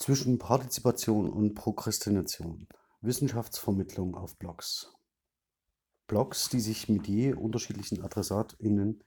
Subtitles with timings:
[0.00, 2.66] Zwischen Partizipation und Prokrastination.
[3.02, 4.94] Wissenschaftsvermittlung auf Blogs.
[6.06, 9.04] Blogs, die sich mit je unterschiedlichen AdressatInnen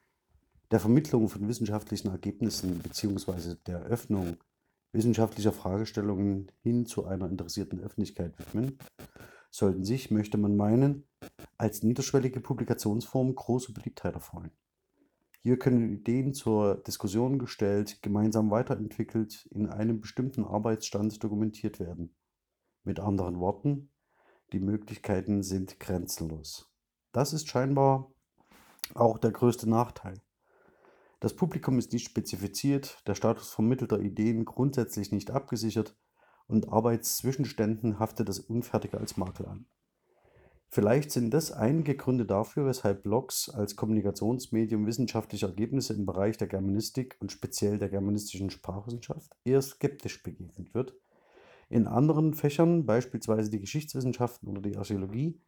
[0.70, 3.56] der Vermittlung von wissenschaftlichen Ergebnissen bzw.
[3.66, 4.38] der Öffnung
[4.92, 8.78] wissenschaftlicher Fragestellungen hin zu einer interessierten Öffentlichkeit widmen,
[9.50, 11.07] sollten sich, möchte man meinen,
[11.57, 14.52] als niederschwellige Publikationsform große Beliebtheit erfreuen.
[15.46, 22.16] Hier können Ideen zur Diskussion gestellt, gemeinsam weiterentwickelt, in einem bestimmten Arbeitsstand dokumentiert werden.
[22.86, 23.92] Mit anderen Worten,
[24.54, 26.71] die Möglichkeiten sind grenzenlos.
[27.11, 28.10] Das ist scheinbar
[28.93, 30.21] auch der größte Nachteil.
[31.19, 35.97] Das Publikum ist nicht spezifiziert, der Status vermittelter Ideen grundsätzlich nicht abgesichert
[36.47, 39.66] und Arbeitszwischenständen haftet das Unfertige als Makel an.
[40.73, 46.47] Vielleicht sind das einige Gründe dafür, weshalb Blogs als Kommunikationsmedium wissenschaftliche Ergebnisse im Bereich der
[46.47, 50.95] Germanistik und speziell der germanistischen Sprachwissenschaft eher skeptisch begegnet wird.
[51.69, 55.39] In anderen Fächern, beispielsweise die Geschichtswissenschaften oder die Archäologie,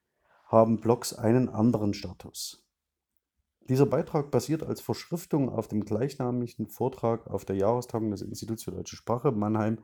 [0.45, 2.63] haben Blogs einen anderen Status.
[3.67, 8.73] Dieser Beitrag basiert als Verschriftung auf dem gleichnamigen Vortrag auf der Jahrestagung des Instituts für
[8.73, 9.79] deutsche Sprache Mannheim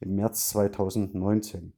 [0.00, 1.72] im März 2019.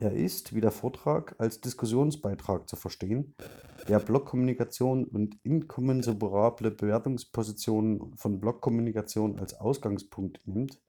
[0.00, 3.34] Er ist, wie der Vortrag, als Diskussionsbeitrag zu verstehen,
[3.88, 10.80] der Blockkommunikation und inkommensurable Bewertungspositionen von Blockkommunikation als Ausgangspunkt nimmt,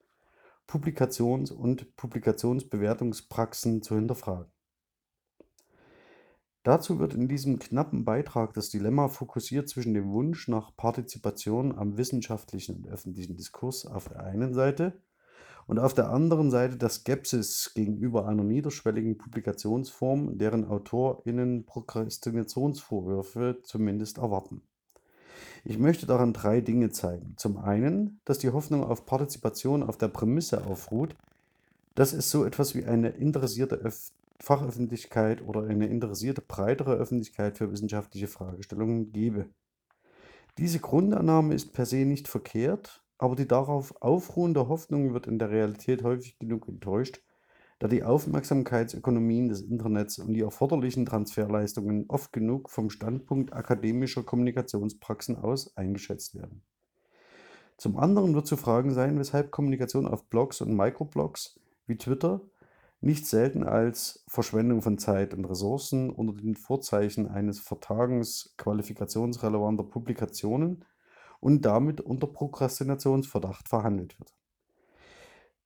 [0.67, 4.51] Publikations- und Publikationsbewertungspraxen zu hinterfragen.
[6.61, 11.97] Dazu wird in diesem knappen Beitrag das Dilemma fokussiert zwischen dem Wunsch nach Partizipation am
[11.97, 15.01] wissenschaftlichen und öffentlichen Diskurs auf der einen Seite
[15.69, 24.17] und auf der anderen Seite der Skepsis gegenüber einer niederschwelligen Publikationsform, deren AutorInnen Prokrastinationsvorwürfe zumindest
[24.17, 24.63] erwarten.
[25.63, 27.35] Ich möchte daran drei Dinge zeigen.
[27.37, 31.15] Zum einen, dass die Hoffnung auf Partizipation auf der Prämisse aufruht,
[31.93, 37.71] dass es so etwas wie eine interessierte Öf Fachöffentlichkeit oder eine interessierte breitere Öffentlichkeit für
[37.71, 39.45] wissenschaftliche Fragestellungen gebe.
[40.57, 45.51] Diese Grundannahme ist per se nicht verkehrt, aber die darauf aufruhende Hoffnung wird in der
[45.51, 47.21] Realität häufig genug enttäuscht,
[47.77, 55.35] da die Aufmerksamkeitsökonomien des Internets und die erforderlichen Transferleistungen oft genug vom Standpunkt akademischer Kommunikationspraxen
[55.35, 56.63] aus eingeschätzt werden.
[57.77, 62.41] Zum anderen wird zu fragen sein, weshalb Kommunikation auf Blogs und Microblogs wie Twitter
[63.01, 70.85] nicht selten als Verschwendung von Zeit und Ressourcen unter den Vorzeichen eines Vertagens qualifikationsrelevanter Publikationen
[71.39, 74.33] und damit unter Prokrastinationsverdacht verhandelt wird.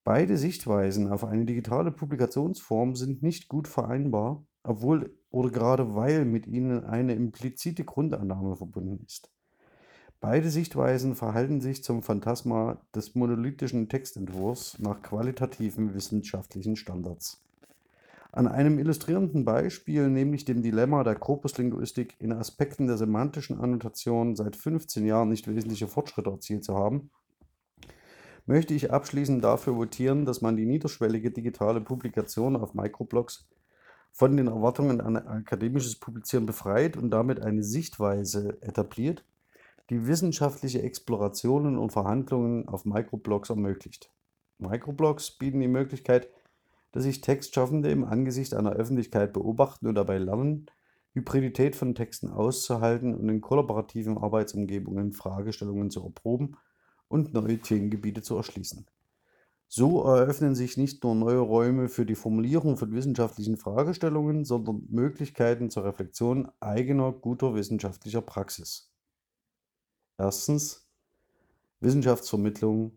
[0.03, 6.45] Beide Sichtweisen auf eine digitale Publikationsform sind nicht gut vereinbar, obwohl oder gerade weil mit
[6.45, 9.31] ihnen eine implizite Grundannahme verbunden ist.
[10.19, 17.43] Beide Sichtweisen verhalten sich zum Phantasma des monolithischen Textentwurfs nach qualitativen wissenschaftlichen Standards.
[18.35, 24.55] An einem illustrierenden Beispiel, nämlich dem Dilemma der Korpuslinguistik in Aspekten der semantischen Annotation seit
[24.55, 27.11] 15 Jahren nicht wesentliche Fortschritte erzielt zu haben,
[28.47, 33.47] möchte ich abschließend dafür votieren, dass man die niederschwellige digitale Publikation auf Microblogs
[34.11, 39.23] von den Erwartungen an akademisches Publizieren befreit und damit eine Sichtweise etabliert,
[39.91, 44.09] die wissenschaftliche Explorationen und Verhandlungen auf Microblogs ermöglicht.
[44.57, 46.29] Microblogs bieten die Möglichkeit,
[46.93, 50.67] dass sich Textschaffende im Angesicht einer Öffentlichkeit beobachten und dabei lernen,
[51.13, 56.55] Hybridität von Texten auszuhalten und in kollaborativen Arbeitsumgebungen Fragestellungen zu erproben
[57.07, 58.87] und neue Themengebiete zu erschließen.
[59.67, 65.71] So eröffnen sich nicht nur neue Räume für die Formulierung von wissenschaftlichen Fragestellungen, sondern Möglichkeiten
[65.71, 68.93] zur Reflexion eigener guter wissenschaftlicher Praxis.
[70.19, 70.87] Erstens
[71.79, 72.91] Wissenschaftsvermittlung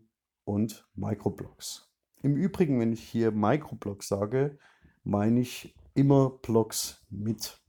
[0.45, 1.86] und Microblogs.
[2.23, 4.57] Im Übrigen, wenn ich hier Microblogs sage,
[5.03, 7.59] meine ich immer Blogs mit.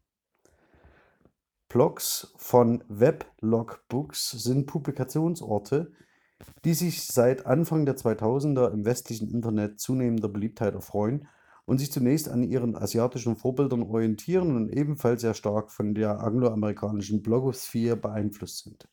[1.68, 5.92] Blogs von Weblogbooks sind Publikationsorte,
[6.64, 11.28] die sich seit Anfang der 2000er im westlichen Internet zunehmender Beliebtheit erfreuen
[11.66, 17.22] und sich zunächst an ihren asiatischen Vorbildern orientieren und ebenfalls sehr stark von der angloamerikanischen
[17.22, 18.88] Blogosphäre beeinflusst sind.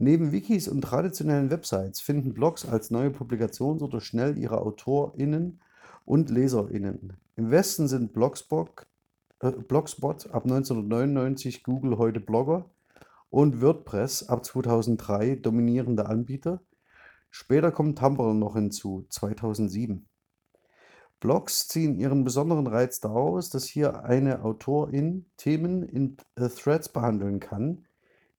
[0.00, 5.60] Neben Wikis und traditionellen Websites finden Blogs als neue Publikationsorte schnell ihre AutorInnen
[6.04, 7.16] und LeserInnen.
[7.34, 8.86] Im Westen sind Blogspot,
[9.40, 12.70] äh, Blogspot ab 1999, Google heute Blogger
[13.28, 16.60] und WordPress ab 2003 dominierende Anbieter.
[17.30, 20.06] Später kommt Tumblr noch hinzu, 2007.
[21.18, 27.40] Blogs ziehen ihren besonderen Reiz daraus, dass hier eine Autorin Themen in äh, Threads behandeln
[27.40, 27.87] kann,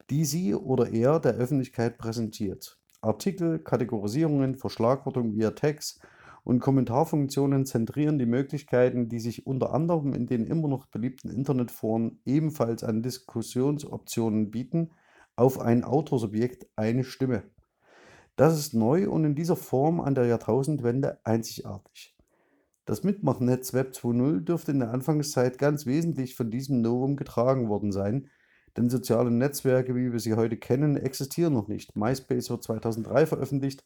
[0.09, 2.79] die sie oder er der Öffentlichkeit präsentiert.
[3.01, 6.01] Artikel, Kategorisierungen, Verschlagwortung via Text
[6.43, 12.21] und Kommentarfunktionen zentrieren die Möglichkeiten, die sich unter anderem in den immer noch beliebten Internetforen
[12.25, 14.91] ebenfalls an Diskussionsoptionen bieten,
[15.35, 17.43] auf ein Autorsubjekt eine Stimme.
[18.35, 22.17] Das ist neu und in dieser Form an der Jahrtausendwende einzigartig.
[22.85, 27.91] Das Mitmachnetz Web 2.0 dürfte in der Anfangszeit ganz wesentlich von diesem Novum getragen worden
[27.91, 28.29] sein,
[28.77, 31.95] denn soziale Netzwerke, wie wir sie heute kennen, existieren noch nicht.
[31.95, 33.83] MySpace wird 2003 veröffentlicht,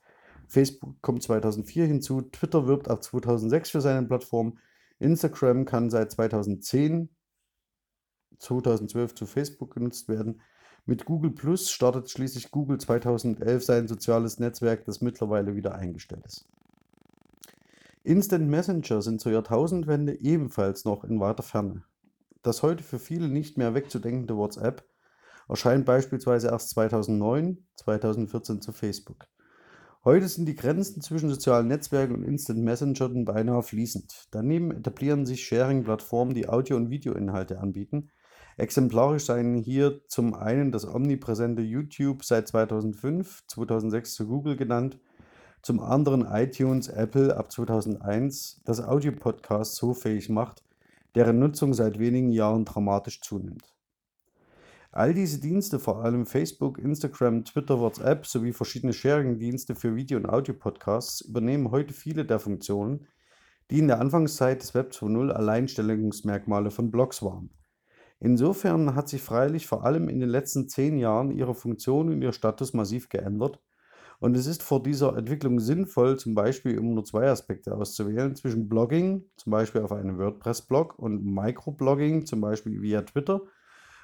[0.48, 4.58] Facebook kommt 2004 hinzu, Twitter wirbt ab 2006 für seine Plattform,
[5.00, 7.10] Instagram kann seit 2010,
[8.40, 10.42] 2012 zu Facebook genutzt werden.
[10.86, 16.48] Mit Google Plus startet schließlich Google 2011 sein soziales Netzwerk, das mittlerweile wieder eingestellt ist.
[18.04, 21.86] Instant Messenger sind zur Jahrtausendwende ebenfalls noch in weiter Ferne.
[22.44, 24.86] Das heute für viele nicht mehr wegzudenkende WhatsApp
[25.48, 29.26] erscheint beispielsweise erst 2009, 2014 zu Facebook.
[30.04, 34.26] Heute sind die Grenzen zwischen sozialen Netzwerken und Instant Messengern beinahe fließend.
[34.32, 38.12] Daneben etablieren sich Sharing-Plattformen, die Audio- und Videoinhalte anbieten.
[38.58, 45.00] Exemplarisch seien hier zum einen das omnipräsente YouTube seit 2005, 2006 zu Google genannt,
[45.62, 50.62] zum anderen iTunes, Apple ab 2001, das Audio-Podcast so fähig macht,
[51.16, 53.74] deren Nutzung seit wenigen Jahren dramatisch zunimmt.
[54.92, 60.30] All diese Dienste, vor allem Facebook, Instagram, Twitter, WhatsApp sowie verschiedene Sharing-Dienste für Video- und
[60.30, 63.08] Audio-Podcasts, übernehmen heute viele der Funktionen,
[63.72, 67.50] die in der Anfangszeit des Web 2.0 Alleinstellungsmerkmale von Blogs waren.
[68.20, 72.32] Insofern hat sich freilich vor allem in den letzten zehn Jahren ihre Funktion und ihr
[72.32, 73.60] Status massiv geändert
[74.24, 78.70] und es ist vor dieser Entwicklung sinnvoll, zum Beispiel um nur zwei Aspekte auszuwählen, zwischen
[78.70, 83.42] Blogging, zum Beispiel auf einem WordPress-Blog, und Microblogging, zum Beispiel via Twitter–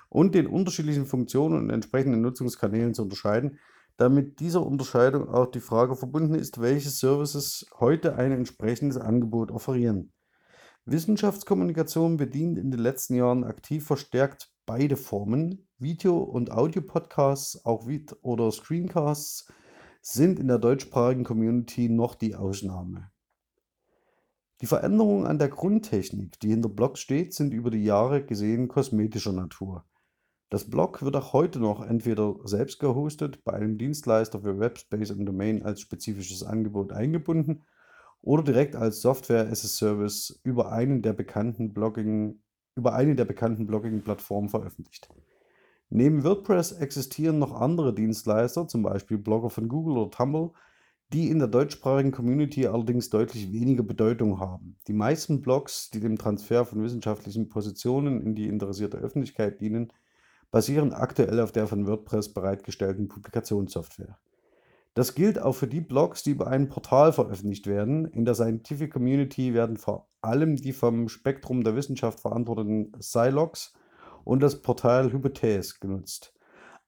[0.10, 3.60] und den unterschiedlichen Funktionen und entsprechenden Nutzungskanälen zu unterscheiden,
[3.98, 10.12] damit dieser Unterscheidung auch die Frage verbunden ist, welche Services heute ein entsprechendes Angebot offerieren.
[10.86, 15.68] Wissenschaftskommunikation bedient in den letzten Jahren aktiv verstärkt beide Formen.
[15.78, 17.88] Video- und Audio-Podcasts auch
[18.22, 19.52] oder Screencasts
[20.14, 23.12] sind in der deutschsprachigen Community noch die Ausnahme.
[24.62, 29.32] Die Veränderungen an der Grundtechnik, die hinter Blogs steht, sind über die Jahre gesehen kosmetischer
[29.32, 29.86] Natur.
[30.50, 35.26] Das Blog wird auch heute noch entweder selbst gehostet, bei einem Dienstleister für Webspace und
[35.26, 37.64] Domain als spezifisches Angebot eingebunden
[38.22, 42.42] oder direkt als Software as a Service über einen der bekannten Blogging,
[42.76, 45.08] über eine der bekannten Blogging-Plattformen veröffentlicht.
[45.90, 50.52] Neben WordPress existieren noch andere Dienstleister, zum Beispiel Blogger von Google oder Tumblr,
[51.12, 54.76] die in der deutschsprachigen Community allerdings deutlich weniger Bedeutung haben.
[54.88, 59.92] Die meisten Blogs, die dem Transfer von wissenschaftlichen Positionen in die interessierte Öffentlichkeit dienen,
[60.52, 64.20] basieren aktuell auf der von WordPress bereitgestellten Publikationssoftware.
[64.94, 68.06] Das gilt auch für die Blogs, die über ein Portal veröffentlicht werden.
[68.06, 73.74] In der Scientific Community werden vor allem die vom Spektrum der Wissenschaft verantworteten Silogs
[74.30, 76.36] und das Portal Hypothese genutzt.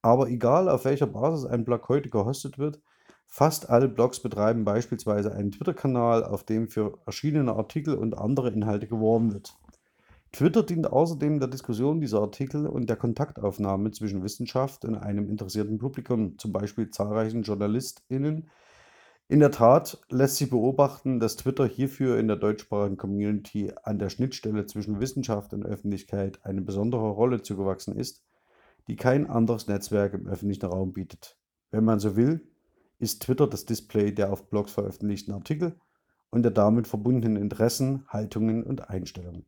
[0.03, 2.79] Aber egal auf welcher Basis ein Blog heute gehostet wird,
[3.25, 8.87] fast alle Blogs betreiben beispielsweise einen Twitter-Kanal, auf dem für erschienene Artikel und andere Inhalte
[8.87, 9.55] geworben wird.
[10.31, 15.79] Twitter dient außerdem der Diskussion dieser Artikel und der Kontaktaufnahme zwischen Wissenschaft und einem interessierten
[15.79, 18.51] Publikum, zum Beispiel zahlreichen JournalistInnen.
[19.31, 24.09] In der Tat lässt sich beobachten, dass Twitter hierfür in der deutschsprachigen Community an der
[24.09, 28.25] Schnittstelle zwischen Wissenschaft und Öffentlichkeit eine besondere Rolle zugewachsen ist,
[28.89, 31.37] die kein anderes Netzwerk im öffentlichen Raum bietet.
[31.69, 32.45] Wenn man so will,
[32.99, 35.79] ist Twitter das Display der auf Blogs veröffentlichten Artikel
[36.29, 39.45] und der damit verbundenen Interessen, Haltungen und Einstellungen.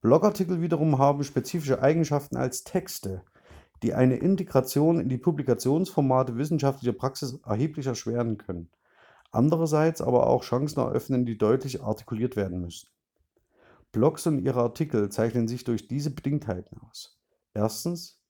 [0.00, 3.22] Blogartikel wiederum haben spezifische Eigenschaften als Texte,
[3.82, 8.70] die eine Integration in die Publikationsformate wissenschaftlicher Praxis erheblich erschweren können,
[9.30, 12.88] andererseits aber auch Chancen eröffnen, die deutlich artikuliert werden müssen.
[13.92, 17.18] Blogs und ihre Artikel zeichnen sich durch diese Bedingtheiten aus.
[17.54, 18.20] Erstens,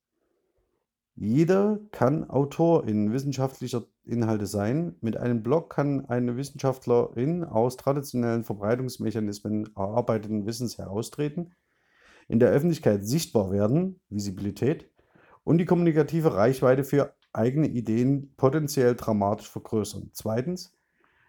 [1.21, 4.95] jeder kann Autor in wissenschaftlicher Inhalte sein.
[5.01, 11.55] Mit einem Blog kann eine Wissenschaftlerin aus traditionellen Verbreitungsmechanismen erarbeiteten Wissens heraustreten,
[12.29, 14.91] in der Öffentlichkeit sichtbar werden, Visibilität,
[15.49, 20.11] und die kommunikative Reichweite für eigene Ideen potenziell dramatisch vergrößern.
[20.13, 20.77] Zweitens,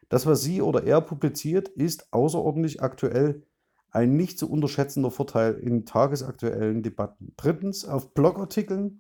[0.10, 3.44] das, was sie oder er publiziert, ist außerordentlich aktuell
[3.92, 7.32] ein nicht zu unterschätzender Vorteil in tagesaktuellen Debatten.
[7.38, 9.00] Drittens, auf Blogartikeln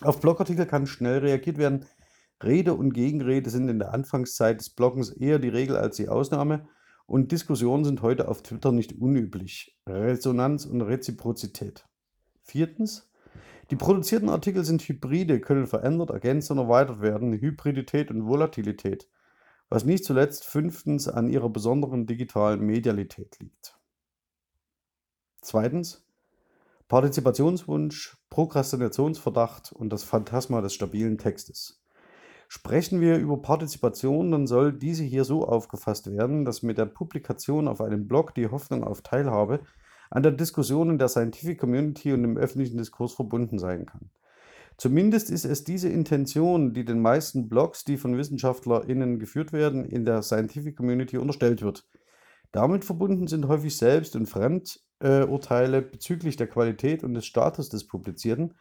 [0.00, 1.86] auf Blogartikel kann schnell reagiert werden.
[2.42, 6.66] Rede und Gegenrede sind in der Anfangszeit des Bloggens eher die Regel als die Ausnahme
[7.06, 9.78] und Diskussionen sind heute auf Twitter nicht unüblich.
[9.86, 11.86] Resonanz und Reziprozität.
[12.42, 13.08] Viertens.
[13.70, 17.32] Die produzierten Artikel sind Hybride, können verändert, ergänzt und erweitert werden.
[17.32, 19.08] Hybridität und Volatilität.
[19.70, 23.78] was nicht zuletzt fünftens an ihrer besonderen digitalen Medialität liegt.
[25.40, 26.06] Zweitens
[26.88, 31.82] Partizipationswunsch, Prokrastinationsverdacht und das Phantasma des stabilen Textes.
[32.46, 37.66] Sprechen wir über Partizipation, dann soll diese hier so aufgefasst werden, dass mit der Publikation
[37.66, 39.60] auf einem Blog die Hoffnung auf Teilhabe
[40.14, 44.10] an der Diskussion in der Scientific Community und im öffentlichen Diskurs verbunden sein kann.
[44.76, 50.04] Zumindest ist es diese Intention, die den meisten Blogs, die von WissenschaftlerInnen geführt werden, in
[50.04, 51.84] der Scientific Community unterstellt wird.
[52.52, 58.54] Damit verbunden sind häufig Selbst- und Fremdurteile bezüglich der Qualität und des Status des Publizierten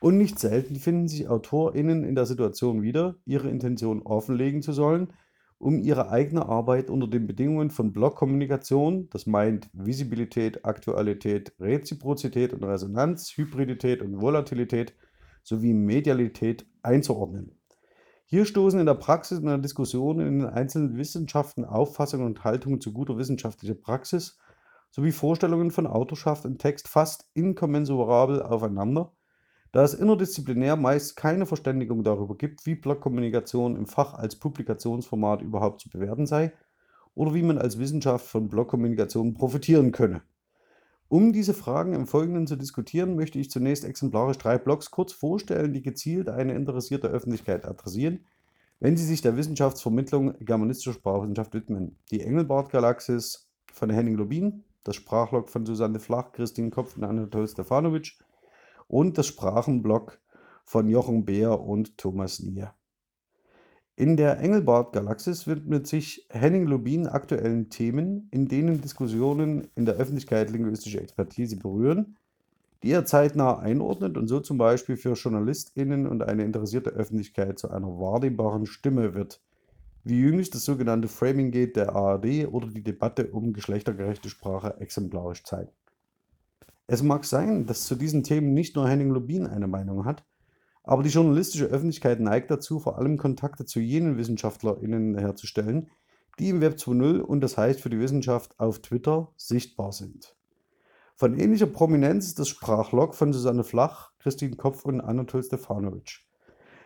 [0.00, 5.14] und nicht selten finden sich AutorInnen in der Situation wieder, ihre Intention offenlegen zu sollen,
[5.58, 12.62] um ihre eigene Arbeit unter den Bedingungen von Blogkommunikation, das meint Visibilität, Aktualität, Reziprozität und
[12.64, 14.94] Resonanz, Hybridität und Volatilität
[15.42, 17.58] sowie Medialität einzuordnen.
[18.26, 22.44] Hier stoßen in der Praxis und in der Diskussion in den einzelnen Wissenschaften Auffassungen und
[22.44, 24.38] Haltungen zu guter wissenschaftlicher Praxis
[24.90, 29.12] sowie Vorstellungen von Autorschaft und Text fast inkommensurabel aufeinander
[29.72, 35.80] da es interdisziplinär meist keine Verständigung darüber gibt, wie Blogkommunikation im Fach als Publikationsformat überhaupt
[35.80, 36.52] zu bewerten sei
[37.14, 40.22] oder wie man als Wissenschaft von Blogkommunikation profitieren könne.
[41.08, 45.72] Um diese Fragen im Folgenden zu diskutieren, möchte ich zunächst exemplarisch drei Blogs kurz vorstellen,
[45.72, 48.20] die gezielt eine interessierte Öffentlichkeit adressieren,
[48.78, 51.96] wenn sie sich der Wissenschaftsvermittlung germanistischer Sprachwissenschaft widmen.
[52.10, 58.18] Die Engelbart-Galaxis von Henning Lobin, das Sprachlog von Susanne Flach, Christine Kopf und Anatol Stefanovic
[58.88, 60.20] und das Sprachenblock
[60.64, 62.74] von Jochen Beer und Thomas Nier.
[63.96, 70.50] In der Engelbart-Galaxis widmet sich Henning Lubin aktuellen Themen, in denen Diskussionen in der Öffentlichkeit
[70.50, 72.16] linguistische Expertise berühren,
[72.82, 77.70] die er zeitnah einordnet und so zum Beispiel für JournalistInnen und eine interessierte Öffentlichkeit zu
[77.70, 79.40] einer wahrnehmbaren Stimme wird,
[80.04, 85.42] wie jüngst das sogenannte Framing Gate der ARD oder die Debatte um geschlechtergerechte Sprache exemplarisch
[85.42, 85.72] zeigen.
[86.90, 90.24] Es mag sein, dass zu diesen Themen nicht nur Henning Lubin eine Meinung hat,
[90.82, 95.90] aber die journalistische Öffentlichkeit neigt dazu, vor allem Kontakte zu jenen WissenschaftlerInnen herzustellen,
[96.38, 100.34] die im Web 2.0 und das heißt für die Wissenschaft auf Twitter sichtbar sind.
[101.14, 106.20] Von ähnlicher Prominenz ist das Sprachlog von Susanne Flach, Christine Kopf und Anatol Stefanovic.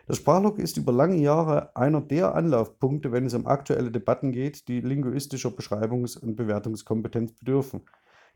[0.05, 4.67] Das Sprachlog ist über lange Jahre einer der Anlaufpunkte, wenn es um aktuelle Debatten geht,
[4.67, 7.83] die linguistischer Beschreibungs- und Bewertungskompetenz bedürfen–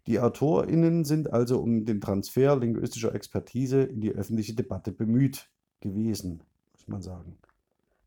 [0.05, 5.49] die AutorInnen sind also um den Transfer linguistischer Expertise in die öffentliche Debatte bemüht
[5.81, 7.37] gewesen, muss man sagen.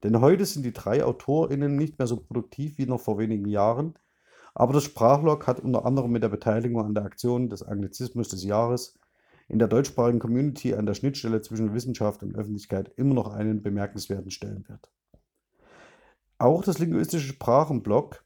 [0.03, 3.95] Denn heute sind die drei AutorInnen nicht mehr so produktiv wie noch vor wenigen Jahren,
[4.55, 8.45] aber das Sprachlog hat unter anderem mit der Beteiligung an der Aktion des Anglizismus des
[8.45, 8.99] Jahres
[9.49, 14.31] in der deutschsprachigen Community an der Schnittstelle zwischen Wissenschaft und Öffentlichkeit immer noch einen bemerkenswerten
[14.31, 14.91] Stellenwert.
[16.39, 18.25] Auch das linguistische Sprachenblog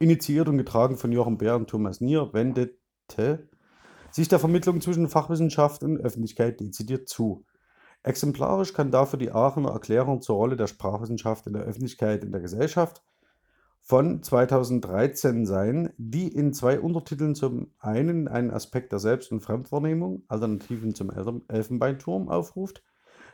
[0.00, 3.48] initiiert und getragen von Jochen Bär und Thomas Nier, wendete
[4.10, 7.44] sich der Vermittlung zwischen Fachwissenschaft und Öffentlichkeit dezidiert zu.
[8.02, 12.40] Exemplarisch kann dafür die Aachener Erklärung zur Rolle der Sprachwissenschaft in der Öffentlichkeit in der
[12.40, 13.02] Gesellschaft
[13.82, 20.22] von 2013 sein, die in zwei Untertiteln zum einen einen Aspekt der Selbst- und Fremdwahrnehmung,
[20.28, 22.82] Alternativen zum Elfenbeinturm, aufruft,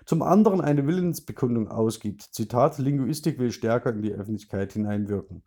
[0.05, 2.23] zum anderen eine Willensbekundung ausgibt.
[2.23, 5.43] Zitat, Linguistik will stärker in die Öffentlichkeit hineinwirken.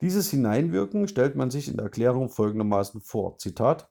[0.00, 3.88] Dieses Hineinwirken stellt man sich in der Erklärung folgendermaßen vor: Zitat: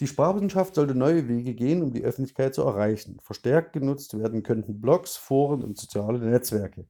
[0.00, 3.18] Die Sprachwissenschaft sollte neue Wege gehen, um die Öffentlichkeit zu erreichen.
[3.22, 6.86] Verstärkt genutzt werden könnten Blogs, Foren und soziale Netzwerke.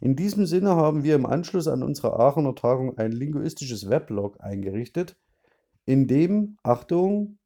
[0.00, 5.16] In diesem Sinne haben wir im Anschluss an unsere Aachener Tagung ein linguistisches Weblog eingerichtet,
[5.84, 7.38] in dem, Achtung,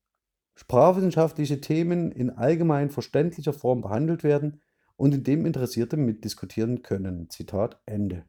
[0.55, 4.63] sprachwissenschaftliche Themen in allgemein verständlicher Form behandelt werden
[4.97, 7.29] und in dem Interessierte mitdiskutieren können.
[7.29, 8.25] Zitat Ende.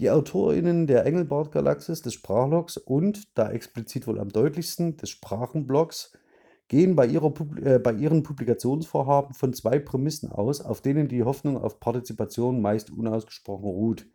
[0.00, 6.12] Die AutorInnen der Engelbart-Galaxis, des Sprachlogs und, da explizit wohl am deutlichsten, des Sprachenblogs
[6.68, 7.32] gehen bei, ihrer,
[7.64, 12.90] äh, bei ihren Publikationsvorhaben von zwei Prämissen aus, auf denen die Hoffnung auf Partizipation meist
[12.90, 14.06] unausgesprochen ruht.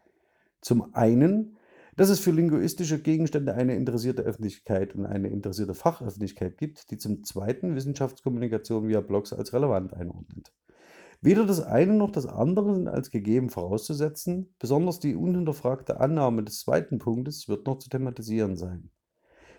[0.61, 1.57] Zum einen,
[1.97, 7.25] dass es für linguistische Gegenstände eine interessierte Öffentlichkeit und eine interessierte Fachöffentlichkeit gibt, die zum
[7.25, 10.53] zweiten Wissenschaftskommunikation via Blogs als relevant einordnet.
[11.25, 16.59] Weder das eine noch das andere sind als gegeben vorauszusetzen, besonders die unhinterfragte Annahme des
[16.59, 18.89] zweiten Punktes wird noch zu thematisieren sein.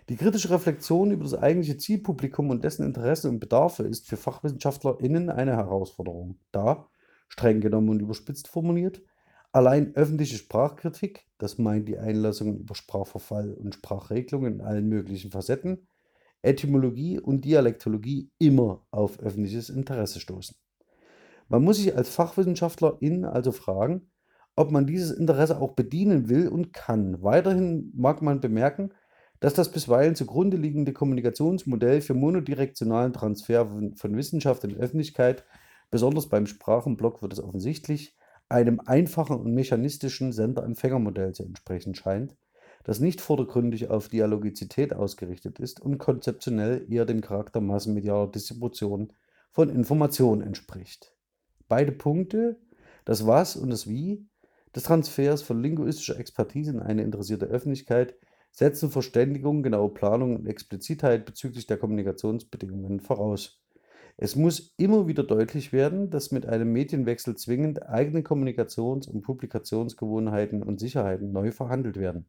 [0.07, 5.31] Die kritische Reflexion über das eigentliche Zielpublikum und dessen Interessen und Bedarfe ist für FachwissenschaftlerInnen
[5.31, 6.87] eine Herausforderung, da,
[7.29, 9.01] streng genommen und überspitzt formuliert,
[9.51, 15.87] allein öffentliche Sprachkritik, das meint die Einlassungen über Sprachverfall und Sprachregelungen in allen möglichen Facetten,
[16.43, 20.55] Etymologie und Dialektologie immer auf öffentliches Interesse stoßen.
[21.47, 24.09] Man muss sich als Fachwissenschaftlerin also fragen,
[24.55, 27.21] ob man dieses Interesse auch bedienen will und kann.
[27.21, 28.91] Weiterhin mag man bemerken,
[29.39, 35.43] dass das bisweilen zugrunde liegende Kommunikationsmodell für monodirektionalen Transfer von, Wissenschaft in Öffentlichkeit,
[35.91, 38.15] besonders beim Sprachenblock wird es offensichtlich,
[38.49, 42.35] einem einfachen und mechanistischen Sender-Empfänger-Modell zu entsprechen scheint,
[42.83, 49.11] das nicht vordergründig auf Dialogizität ausgerichtet ist und konzeptionell eher dem Charakter massenmedialer Distribution
[49.51, 51.14] von Informationen entspricht.
[51.67, 52.59] Beide Punkte,
[53.05, 54.27] das Was und das Wie,
[54.75, 58.15] des Transfers von linguistischer Expertise in eine interessierte Öffentlichkeit,
[58.51, 63.61] setzen Verständigung, genaue Planung und Explizitheit bezüglich der Kommunikationsbedingungen voraus.
[64.17, 70.63] Es muss immer wieder deutlich werden, dass mit einem Medienwechsel zwingend eigene Kommunikations- und Publikationsgewohnheiten
[70.63, 72.25] und Sicherheiten neu verhandelt werden.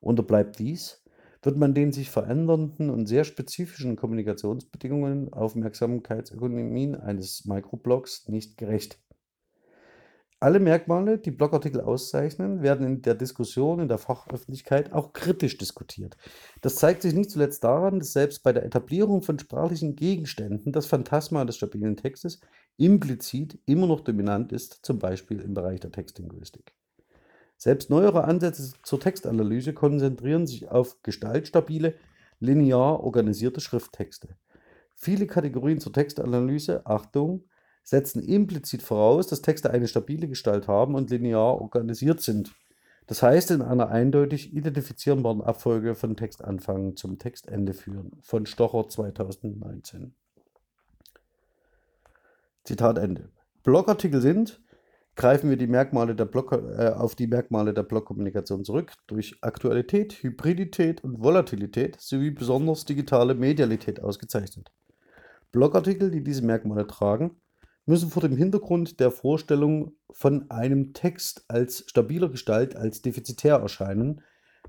[0.00, 1.04] Unterbleibt dies,
[1.42, 8.98] wird man den sich verändernden und sehr spezifischen Kommunikationsbedingungen Aufmerksamkeitsökonomien eines Microblogs nicht gerecht.
[10.42, 16.16] Alle Merkmale, die Blogartikel auszeichnen, werden in der Diskussion in der Fachöffentlichkeit auch kritisch diskutiert.
[16.62, 20.86] Das zeigt sich nicht zuletzt daran, dass selbst bei der Etablierung von sprachlichen Gegenständen das
[20.86, 22.40] Phantasma des stabilen Textes
[22.78, 26.72] implizit immer noch dominant ist, zum Beispiel im Bereich der Textlinguistik.
[27.62, 31.94] Selbst neuere Ansätze zur Textanalyse konzentrieren sich auf gestaltstabile,
[32.38, 34.28] linear organisierte Schrifttexte.
[34.94, 37.44] Viele Kategorien zur Textanalyse, Achtung,
[37.82, 42.54] setzen implizit voraus, dass Texte eine stabile Gestalt haben und linear organisiert sind.
[43.06, 48.12] Das heißt, in einer eindeutig identifizierbaren Abfolge von Textanfang zum Textende führen.
[48.22, 50.14] Von Stocher 2019.
[52.64, 53.28] Zitat Ende.
[53.62, 54.62] Blogartikel sind,
[55.20, 60.14] greifen wir die Merkmale der Block, äh, auf die Merkmale der Blockkommunikation zurück, durch Aktualität,
[60.14, 64.72] Hybridität und Volatilität sowie besonders digitale Medialität ausgezeichnet.
[65.52, 67.36] Blogartikel, die diese Merkmale tragen,
[67.84, 74.22] müssen vor dem Hintergrund der Vorstellung von einem Text als stabiler Gestalt als defizitär erscheinen,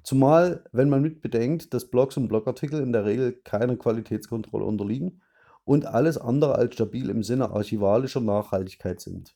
[0.03, 5.21] zumal wenn man mitbedenkt, dass Blogs und Blogartikel in der Regel keiner Qualitätskontrolle unterliegen
[5.63, 9.33] und alles andere als stabil im Sinne archivalischer Nachhaltigkeit sind.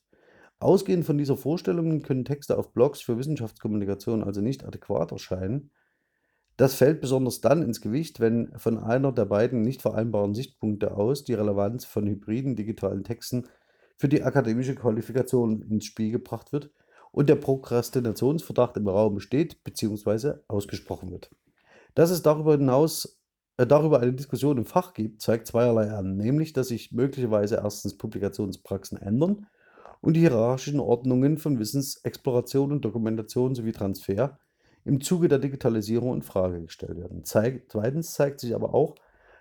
[0.58, 5.70] Ausgehend von dieser Vorstellung können Texte auf Blogs für Wissenschaftskommunikation also nicht adäquat erscheinen.
[6.56, 11.24] Das fällt besonders dann ins Gewicht, wenn von einer der beiden nicht vereinbaren Sichtpunkte aus
[11.24, 13.48] die Relevanz von hybriden digitalen Texten
[13.98, 16.70] für die akademische Qualifikation ins Spiel gebracht wird
[17.12, 20.38] und der Prokrastinationsverdacht im Raum besteht bzw.
[20.48, 21.30] ausgesprochen wird.
[21.94, 23.20] Dass es darüber hinaus
[23.58, 27.96] äh, darüber eine Diskussion im Fach gibt, zeigt zweierlei an, nämlich dass sich möglicherweise erstens
[27.98, 29.46] Publikationspraxen ändern
[30.06, 34.38] und die hierarchischen Ordnungen von Wissensexploration und Dokumentation sowie Transfer
[34.84, 37.24] im Zuge der Digitalisierung in Frage gestellt werden.
[37.24, 38.94] Zweitens zeigt sich aber auch,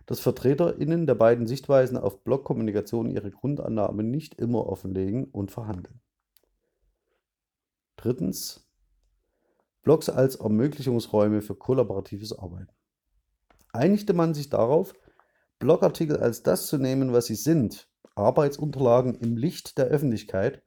[0.07, 6.01] dass VertreterInnen der beiden Sichtweisen auf Blockkommunikation ihre Grundannahmen nicht immer offenlegen und verhandeln.
[7.95, 8.67] Drittens.
[9.83, 12.73] Blogs als Ermöglichungsräume für kollaboratives Arbeiten.
[13.71, 14.95] Einigte man sich darauf,
[15.59, 20.63] Blogartikel als das zu nehmen, was sie sind, Arbeitsunterlagen im Licht der Öffentlichkeit,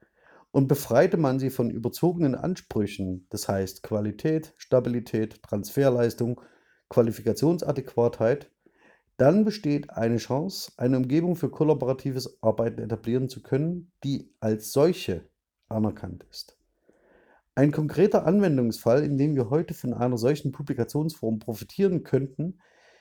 [0.51, 6.41] und befreite man sie von überzogenen Ansprüchen, das heißt Qualität, Stabilität, Transferleistung,
[6.89, 8.51] Qualifikationsadäquatheit,
[9.19, 15.29] dann besteht eine Chance, eine Umgebung für kollaboratives Arbeiten etablieren zu können, die als solche
[15.69, 16.57] anerkannt ist.
[17.55, 22.61] Ein konkreter Anwendungsfall, in dem wir heute von einer solchen Publikationsform profitieren könnten,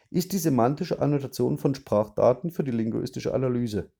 [0.09, 3.91] ist die semantische Annotation von Sprachdaten für die linguistische Analyse.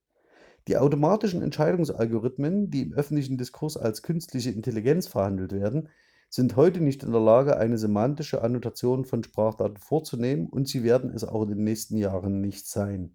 [0.67, 5.87] Die automatischen Entscheidungsalgorithmen, die im öffentlichen Diskurs als künstliche Intelligenz verhandelt werden,
[6.29, 11.11] sind heute nicht in der Lage, eine semantische Annotation von Sprachdaten vorzunehmen und sie werden
[11.11, 13.13] es auch in den nächsten Jahren nicht sein.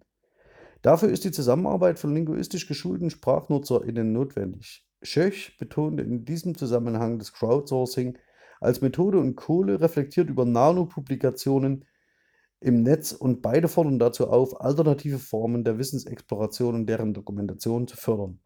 [0.81, 4.87] Dafür ist die Zusammenarbeit von linguistisch geschulten SprachnutzerInnen notwendig.
[5.03, 8.17] Schöch betonte in diesem Zusammenhang das Crowdsourcing
[8.61, 11.85] als Methode und Kohle reflektiert über Nanopublikationen
[12.63, 17.97] im Netz und beide fordern dazu auf, alternative Formen der Wissensexploration und deren Dokumentation zu
[17.97, 18.39] fördern.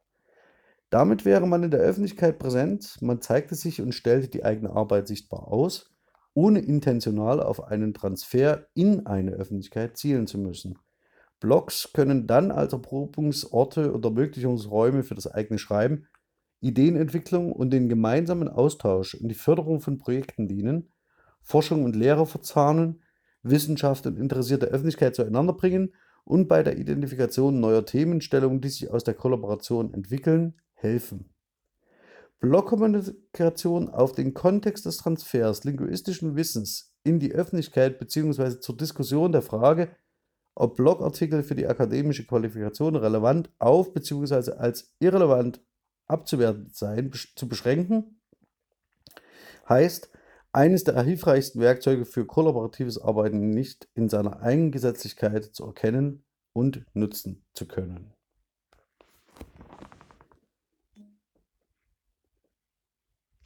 [0.90, 5.08] Damit wäre man in der Öffentlichkeit präsent, man zeigte sich und stellte die eigene Arbeit
[5.08, 5.94] sichtbar aus,
[6.34, 10.80] ohne intentional auf einen Transfer in eine Öffentlichkeit zielen zu müssen.
[11.40, 16.08] Blogs können dann als Erprobungsorte oder Ermöglichungsräume für das eigene Schreiben,
[16.62, 20.92] Ideenentwicklung und den gemeinsamen Austausch und die Förderung von Projekten dienen,
[21.44, 23.02] Forschung und Lehre verzahnen,
[23.50, 29.04] Wissenschaft und interessierte Öffentlichkeit zueinander bringen und bei der Identifikation neuer Themenstellungen, die sich aus
[29.04, 31.34] der Kollaboration entwickeln, helfen.
[32.40, 38.60] Blockkommunikation auf den Kontext des Transfers linguistischen Wissens in die Öffentlichkeit bzw.
[38.60, 39.90] zur Diskussion der Frage,
[40.54, 44.52] ob Blogartikel für die akademische Qualifikation relevant auf bzw.
[44.52, 45.62] als irrelevant
[46.08, 48.18] abzuwerten seien, zu beschränken
[49.70, 50.10] Heißt,
[50.58, 57.46] eines der hilfreichsten Werkzeuge für kollaboratives Arbeiten nicht in seiner Eigengesetzlichkeit zu erkennen und nutzen
[57.54, 58.17] zu können.